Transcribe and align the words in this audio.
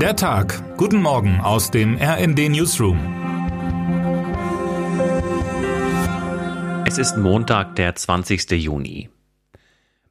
Der 0.00 0.14
Tag. 0.14 0.76
Guten 0.76 1.00
Morgen 1.00 1.40
aus 1.40 1.70
dem 1.70 1.96
RND 1.96 2.50
Newsroom. 2.50 2.98
Es 6.86 6.98
ist 6.98 7.16
Montag, 7.16 7.76
der 7.76 7.94
20. 7.94 8.50
Juni. 8.50 9.08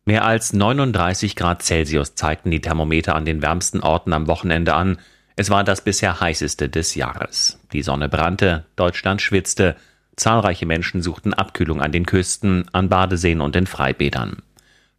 Mehr 0.04 0.26
als 0.26 0.54
39 0.54 1.36
Grad 1.36 1.62
Celsius 1.62 2.16
zeigten 2.16 2.50
die 2.50 2.62
Thermometer 2.62 3.14
an 3.14 3.26
den 3.26 3.44
wärmsten 3.44 3.82
Orten 3.82 4.14
am 4.14 4.26
Wochenende 4.26 4.74
an. 4.74 4.98
Es 5.36 5.52
war 5.52 5.64
das 5.64 5.82
bisher 5.82 6.20
heißeste 6.20 6.68
des 6.68 6.96
Jahres. 6.96 7.60
Die 7.72 7.84
Sonne 7.84 8.10
brannte, 8.10 8.66
Deutschland 8.76 9.22
schwitzte, 9.22 9.76
zahlreiche 10.16 10.66
Menschen 10.66 11.04
suchten 11.04 11.36
Abkühlung 11.36 11.80
an 11.80 11.92
den 11.92 12.08
Küsten, 12.08 12.66
an 12.74 12.90
Badeseen 12.90 13.40
und 13.40 13.56
in 13.56 13.68
Freibädern. 13.68 14.42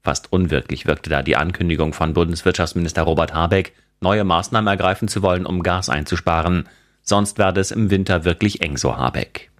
Fast 0.04 0.32
unwirklich 0.32 0.86
wirkte 0.86 1.10
da 1.10 1.24
die 1.24 1.34
Ankündigung 1.34 1.92
von 1.92 2.14
Bundeswirtschaftsminister 2.14 3.02
Robert 3.02 3.34
Habeck, 3.34 3.72
neue 4.00 4.24
Maßnahmen 4.24 4.68
ergreifen 4.68 5.08
zu 5.08 5.22
wollen, 5.22 5.46
um 5.46 5.62
Gas 5.62 5.88
einzusparen. 5.88 6.68
Sonst 7.02 7.38
werde 7.38 7.60
es 7.60 7.70
im 7.70 7.90
Winter 7.90 8.24
wirklich 8.24 8.60
eng, 8.62 8.76
so 8.76 8.96
Habeck. 8.96 9.50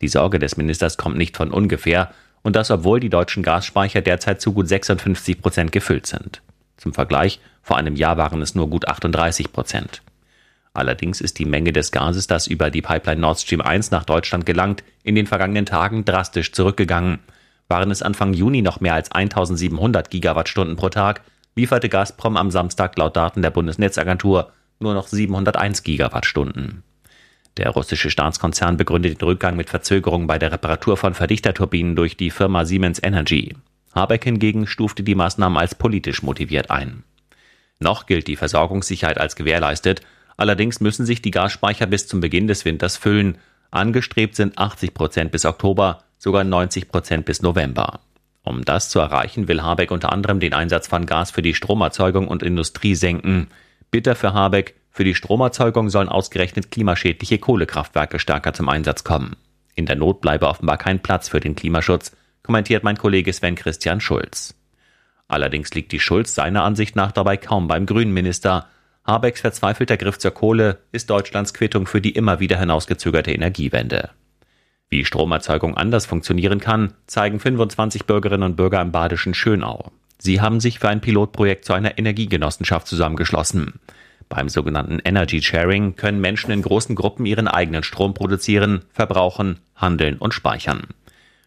Die 0.00 0.08
Sorge 0.08 0.38
des 0.38 0.56
Ministers 0.56 0.96
kommt 0.96 1.16
nicht 1.16 1.36
von 1.36 1.50
ungefähr, 1.50 2.10
und 2.42 2.56
das 2.56 2.70
obwohl 2.70 3.00
die 3.00 3.10
deutschen 3.10 3.42
Gasspeicher 3.42 4.00
derzeit 4.00 4.40
zu 4.40 4.52
gut 4.52 4.68
56 4.68 5.42
Prozent 5.42 5.72
gefüllt 5.72 6.06
sind. 6.06 6.40
Zum 6.76 6.94
Vergleich, 6.94 7.40
vor 7.62 7.76
einem 7.76 7.96
Jahr 7.96 8.16
waren 8.16 8.40
es 8.40 8.54
nur 8.54 8.70
gut 8.70 8.86
38 8.88 9.52
Prozent. 9.52 10.02
Allerdings 10.72 11.20
ist 11.20 11.38
die 11.40 11.44
Menge 11.44 11.72
des 11.72 11.90
Gases, 11.90 12.28
das 12.28 12.46
über 12.46 12.70
die 12.70 12.82
Pipeline 12.82 13.20
Nord 13.20 13.40
Stream 13.40 13.60
1 13.60 13.90
nach 13.90 14.04
Deutschland 14.04 14.46
gelangt, 14.46 14.84
in 15.02 15.16
den 15.16 15.26
vergangenen 15.26 15.66
Tagen 15.66 16.04
drastisch 16.04 16.52
zurückgegangen. 16.52 17.18
Waren 17.68 17.90
es 17.90 18.02
Anfang 18.02 18.32
Juni 18.32 18.62
noch 18.62 18.80
mehr 18.80 18.94
als 18.94 19.10
1700 19.10 20.08
Gigawattstunden 20.08 20.76
pro 20.76 20.88
Tag, 20.88 21.22
lieferte 21.58 21.88
Gazprom 21.88 22.36
am 22.36 22.52
Samstag 22.52 22.96
laut 22.96 23.16
Daten 23.16 23.42
der 23.42 23.50
Bundesnetzagentur 23.50 24.52
nur 24.78 24.94
noch 24.94 25.08
701 25.08 25.82
Gigawattstunden. 25.82 26.84
Der 27.56 27.70
russische 27.70 28.10
Staatskonzern 28.10 28.76
begründet 28.76 29.20
den 29.20 29.26
Rückgang 29.26 29.56
mit 29.56 29.68
Verzögerungen 29.68 30.28
bei 30.28 30.38
der 30.38 30.52
Reparatur 30.52 30.96
von 30.96 31.14
Verdichterturbinen 31.14 31.96
durch 31.96 32.16
die 32.16 32.30
Firma 32.30 32.64
Siemens 32.64 33.02
Energy. 33.02 33.56
Habeck 33.92 34.22
hingegen 34.22 34.68
stufte 34.68 35.02
die 35.02 35.16
Maßnahmen 35.16 35.58
als 35.58 35.74
politisch 35.74 36.22
motiviert 36.22 36.70
ein. 36.70 37.02
Noch 37.80 38.06
gilt 38.06 38.28
die 38.28 38.36
Versorgungssicherheit 38.36 39.18
als 39.18 39.34
gewährleistet, 39.34 40.02
allerdings 40.36 40.78
müssen 40.78 41.06
sich 41.06 41.22
die 41.22 41.32
Gasspeicher 41.32 41.86
bis 41.86 42.06
zum 42.06 42.20
Beginn 42.20 42.46
des 42.46 42.64
Winters 42.64 42.96
füllen. 42.96 43.38
Angestrebt 43.72 44.36
sind 44.36 44.56
80 44.58 44.94
Prozent 44.94 45.32
bis 45.32 45.44
Oktober, 45.44 46.04
sogar 46.18 46.44
90 46.44 46.88
Prozent 46.88 47.24
bis 47.24 47.42
November. 47.42 47.98
Um 48.48 48.64
das 48.64 48.88
zu 48.88 48.98
erreichen, 48.98 49.46
will 49.46 49.62
Habeck 49.62 49.90
unter 49.90 50.10
anderem 50.10 50.40
den 50.40 50.54
Einsatz 50.54 50.88
von 50.88 51.04
Gas 51.04 51.30
für 51.30 51.42
die 51.42 51.52
Stromerzeugung 51.52 52.28
und 52.28 52.42
Industrie 52.42 52.94
senken. 52.94 53.48
Bitter 53.90 54.14
für 54.14 54.32
Habeck, 54.32 54.74
für 54.90 55.04
die 55.04 55.14
Stromerzeugung 55.14 55.90
sollen 55.90 56.08
ausgerechnet 56.08 56.70
klimaschädliche 56.70 57.36
Kohlekraftwerke 57.36 58.18
stärker 58.18 58.54
zum 58.54 58.70
Einsatz 58.70 59.04
kommen. 59.04 59.36
In 59.74 59.84
der 59.84 59.96
Not 59.96 60.22
bleibe 60.22 60.48
offenbar 60.48 60.78
kein 60.78 61.00
Platz 61.00 61.28
für 61.28 61.40
den 61.40 61.56
Klimaschutz, 61.56 62.16
kommentiert 62.42 62.84
mein 62.84 62.96
Kollege 62.96 63.34
Sven 63.34 63.54
Christian 63.54 64.00
Schulz. 64.00 64.54
Allerdings 65.28 65.74
liegt 65.74 65.92
die 65.92 66.00
Schulz 66.00 66.34
seiner 66.34 66.64
Ansicht 66.64 66.96
nach 66.96 67.12
dabei 67.12 67.36
kaum 67.36 67.68
beim 67.68 67.84
Grünenminister. 67.84 68.66
Habecks 69.04 69.42
verzweifelter 69.42 69.98
Griff 69.98 70.16
zur 70.16 70.30
Kohle 70.30 70.78
ist 70.90 71.10
Deutschlands 71.10 71.52
Quittung 71.52 71.86
für 71.86 72.00
die 72.00 72.12
immer 72.12 72.40
wieder 72.40 72.58
hinausgezögerte 72.58 73.30
Energiewende. 73.30 74.08
Wie 74.90 75.04
Stromerzeugung 75.04 75.76
anders 75.76 76.06
funktionieren 76.06 76.60
kann, 76.60 76.94
zeigen 77.06 77.40
25 77.40 78.06
Bürgerinnen 78.06 78.44
und 78.44 78.56
Bürger 78.56 78.80
im 78.80 78.90
badischen 78.90 79.34
Schönau. 79.34 79.92
Sie 80.18 80.40
haben 80.40 80.60
sich 80.60 80.78
für 80.78 80.88
ein 80.88 81.00
Pilotprojekt 81.00 81.64
zu 81.64 81.74
einer 81.74 81.98
Energiegenossenschaft 81.98 82.86
zusammengeschlossen. 82.86 83.80
Beim 84.28 84.48
sogenannten 84.48 84.98
Energy 85.04 85.42
Sharing 85.42 85.96
können 85.96 86.20
Menschen 86.20 86.50
in 86.50 86.62
großen 86.62 86.94
Gruppen 86.94 87.26
ihren 87.26 87.48
eigenen 87.48 87.82
Strom 87.82 88.14
produzieren, 88.14 88.82
verbrauchen, 88.92 89.58
handeln 89.76 90.16
und 90.18 90.34
speichern. 90.34 90.88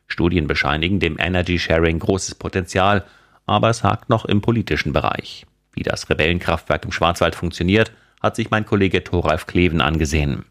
Studien 0.07 0.47
bescheinigen 0.47 0.99
dem 0.99 1.17
Energy 1.19 1.59
Sharing 1.59 1.99
großes 1.99 2.35
Potenzial, 2.35 3.05
aber 3.45 3.69
es 3.69 3.83
hakt 3.83 4.09
noch 4.09 4.25
im 4.25 4.41
politischen 4.41 4.93
Bereich. 4.93 5.45
Wie 5.73 5.83
das 5.83 6.09
Rebellenkraftwerk 6.09 6.85
im 6.85 6.91
Schwarzwald 6.91 7.35
funktioniert, 7.35 7.91
hat 8.21 8.35
sich 8.35 8.51
mein 8.51 8.65
Kollege 8.65 9.03
Thoralf 9.03 9.47
Kleven 9.47 9.81
angesehen. 9.81 10.45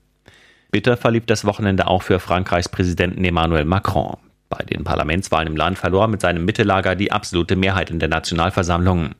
Bitter 0.70 0.97
verlief 0.97 1.26
das 1.26 1.44
Wochenende 1.44 1.88
auch 1.88 2.03
für 2.03 2.20
Frankreichs 2.20 2.69
Präsidenten 2.69 3.25
Emmanuel 3.25 3.64
Macron. 3.64 4.16
Bei 4.48 4.64
den 4.64 4.84
Parlamentswahlen 4.84 5.48
im 5.48 5.56
Land 5.56 5.78
verlor 5.78 6.06
mit 6.06 6.20
seinem 6.20 6.44
Mittellager 6.44 6.94
die 6.94 7.10
absolute 7.10 7.56
Mehrheit 7.56 7.91
in 7.91 7.98
der 7.98 8.08
Nationalversammlung. 8.08 9.14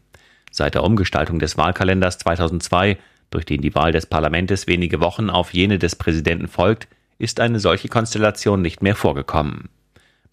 Seit 0.53 0.75
der 0.75 0.85
Umgestaltung 0.85 1.39
des 1.39 1.57
Wahlkalenders 1.57 2.19
2002, 2.19 2.99
durch 3.31 3.45
den 3.45 3.63
die 3.63 3.75
Wahl 3.75 3.93
des 3.93 4.07
Parlaments 4.07 4.67
wenige 4.67 5.01
Wochen 5.01 5.29
auf 5.31 5.53
jene 5.53 5.79
des 5.79 5.97
Präsidenten 5.97 6.49
folgt, 6.49 6.89
ist 7.19 7.41
eine 7.41 7.61
solche 7.61 7.89
Konstellation 7.89 8.63
nicht 8.63 8.83
mehr 8.83 8.95
vorgekommen. 8.95 9.69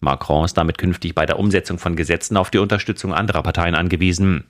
Macron 0.00 0.44
ist 0.44 0.56
damit 0.56 0.78
künftig 0.78 1.14
bei 1.14 1.26
der 1.26 1.38
Umsetzung 1.38 1.78
von 1.78 1.96
Gesetzen 1.96 2.36
auf 2.36 2.50
die 2.50 2.58
Unterstützung 2.58 3.12
anderer 3.12 3.42
Parteien 3.42 3.74
angewiesen. 3.74 4.44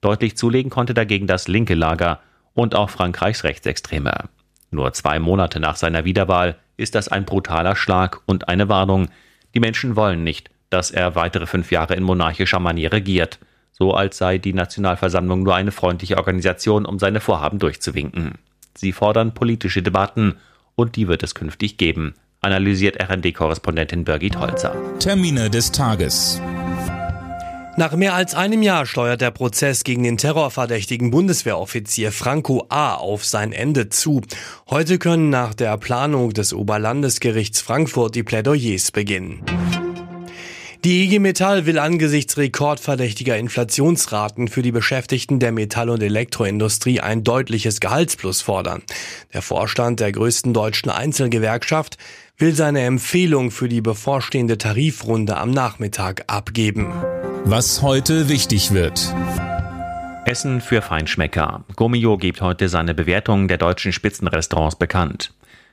Deutlich 0.00 0.36
zulegen 0.36 0.70
konnte 0.70 0.94
dagegen 0.94 1.28
das 1.28 1.46
linke 1.46 1.74
Lager 1.74 2.20
und 2.54 2.74
auch 2.74 2.90
Frankreichs 2.90 3.44
Rechtsextreme. 3.44 4.28
Nur 4.70 4.92
zwei 4.92 5.18
Monate 5.18 5.60
nach 5.60 5.76
seiner 5.76 6.04
Wiederwahl 6.04 6.56
ist 6.76 6.94
das 6.94 7.08
ein 7.08 7.24
brutaler 7.24 7.76
Schlag 7.76 8.20
und 8.26 8.48
eine 8.48 8.68
Warnung. 8.68 9.08
Die 9.54 9.60
Menschen 9.60 9.96
wollen 9.96 10.24
nicht, 10.24 10.50
dass 10.70 10.90
er 10.90 11.14
weitere 11.14 11.46
fünf 11.46 11.72
Jahre 11.72 11.94
in 11.94 12.02
monarchischer 12.02 12.60
Manier 12.60 12.92
regiert, 12.92 13.38
so 13.72 13.94
als 13.94 14.18
sei 14.18 14.38
die 14.38 14.52
Nationalversammlung 14.52 15.42
nur 15.42 15.54
eine 15.54 15.72
freundliche 15.72 16.16
Organisation, 16.16 16.84
um 16.84 16.98
seine 16.98 17.20
Vorhaben 17.20 17.58
durchzuwinken. 17.58 18.34
Sie 18.76 18.92
fordern 18.92 19.34
politische 19.34 19.82
Debatten 19.82 20.36
und 20.74 20.96
die 20.96 21.08
wird 21.08 21.22
es 21.22 21.34
künftig 21.34 21.78
geben, 21.78 22.14
analysiert 22.40 23.00
RND-Korrespondentin 23.00 24.04
Birgit 24.04 24.38
Holzer. 24.38 24.74
Termine 24.98 25.50
des 25.50 25.72
Tages. 25.72 26.40
Nach 27.78 27.94
mehr 27.94 28.14
als 28.14 28.34
einem 28.34 28.64
Jahr 28.64 28.86
steuert 28.86 29.20
der 29.20 29.30
Prozess 29.30 29.84
gegen 29.84 30.02
den 30.02 30.18
terrorverdächtigen 30.18 31.12
Bundeswehroffizier 31.12 32.10
Franco 32.10 32.66
A. 32.70 32.94
auf 32.94 33.24
sein 33.24 33.52
Ende 33.52 33.88
zu. 33.88 34.20
Heute 34.68 34.98
können 34.98 35.30
nach 35.30 35.54
der 35.54 35.76
Planung 35.76 36.32
des 36.32 36.52
Oberlandesgerichts 36.52 37.60
Frankfurt 37.60 38.16
die 38.16 38.24
Plädoyers 38.24 38.90
beginnen. 38.90 39.44
Die 40.84 41.04
IG 41.04 41.20
Metall 41.20 41.66
will 41.66 41.78
angesichts 41.78 42.36
rekordverdächtiger 42.36 43.36
Inflationsraten 43.36 44.48
für 44.48 44.62
die 44.62 44.72
Beschäftigten 44.72 45.38
der 45.38 45.52
Metall- 45.52 45.90
und 45.90 46.02
Elektroindustrie 46.02 46.98
ein 46.98 47.22
deutliches 47.22 47.78
Gehaltsplus 47.78 48.42
fordern. 48.42 48.82
Der 49.32 49.42
Vorstand 49.42 50.00
der 50.00 50.10
größten 50.10 50.52
deutschen 50.52 50.90
Einzelgewerkschaft 50.90 51.96
will 52.38 52.56
seine 52.56 52.80
Empfehlung 52.80 53.52
für 53.52 53.68
die 53.68 53.82
bevorstehende 53.82 54.58
Tarifrunde 54.58 55.36
am 55.36 55.52
Nachmittag 55.52 56.24
abgeben. 56.26 56.92
Was 57.44 57.82
heute 57.82 58.28
wichtig 58.28 58.72
wird. 58.72 59.14
Essen 60.24 60.60
für 60.60 60.82
Feinschmecker. 60.82 61.64
Gomio 61.76 62.18
gibt 62.18 62.40
heute 62.40 62.68
seine 62.68 62.94
Bewertungen 62.94 63.48
der 63.48 63.58
deutschen 63.58 63.92
Spitzenrestaurants 63.92 64.76
bekannt. 64.76 65.32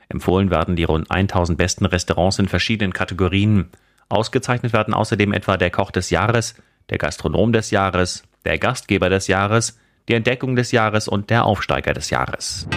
Empfohlen 0.10 0.50
werden 0.50 0.76
die 0.76 0.84
rund 0.84 1.12
1000 1.12 1.58
besten 1.58 1.86
Restaurants 1.86 2.40
in 2.40 2.48
verschiedenen 2.48 2.94
Kategorien. 2.94 3.70
Ausgezeichnet 4.10 4.74
werden 4.74 4.94
außerdem 4.94 5.34
etwa 5.34 5.58
der 5.58 5.72
Koch 5.72 5.92
des 5.92 6.10
Jahres, 6.10 6.56
der 6.90 6.98
Gastronom 6.98 7.54
des 7.54 7.72
Jahres, 7.72 8.24
der 8.46 8.58
Gastgeber 8.58 9.10
des 9.10 9.28
Jahres, 9.28 9.78
die 10.08 10.14
Entdeckung 10.14 10.56
des 10.56 10.72
Jahres 10.72 11.08
und 11.08 11.30
der 11.30 11.46
Aufsteiger 11.46 11.94
des 11.94 12.10
Jahres. 12.10 12.68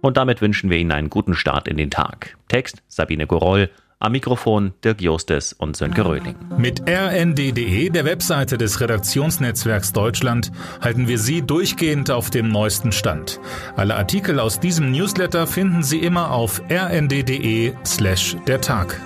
Und 0.00 0.16
damit 0.16 0.40
wünschen 0.40 0.70
wir 0.70 0.78
Ihnen 0.78 0.92
einen 0.92 1.10
guten 1.10 1.34
Start 1.34 1.68
in 1.68 1.76
den 1.76 1.90
Tag. 1.90 2.36
Text 2.48 2.82
Sabine 2.88 3.26
Goroll, 3.26 3.70
am 4.00 4.12
Mikrofon 4.12 4.72
Dirk 4.84 5.00
Jostes 5.00 5.52
und 5.52 5.76
Sönke 5.76 6.04
Röhling. 6.04 6.36
Mit 6.56 6.82
rnd.de, 6.88 7.90
der 7.90 8.04
Webseite 8.04 8.58
des 8.58 8.80
Redaktionsnetzwerks 8.80 9.92
Deutschland, 9.92 10.52
halten 10.80 11.08
wir 11.08 11.18
Sie 11.18 11.42
durchgehend 11.42 12.10
auf 12.10 12.30
dem 12.30 12.48
neuesten 12.48 12.92
Stand. 12.92 13.40
Alle 13.76 13.96
Artikel 13.96 14.38
aus 14.40 14.60
diesem 14.60 14.90
Newsletter 14.92 15.46
finden 15.46 15.82
Sie 15.82 15.98
immer 15.98 16.30
auf 16.32 16.62
rnd.de 16.70 17.72
slash 17.84 18.36
der 18.46 18.60
Tag. 18.60 19.00